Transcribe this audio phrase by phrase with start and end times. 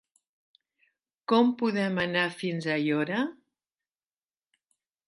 [1.33, 3.21] Com podem anar fins a Aiora?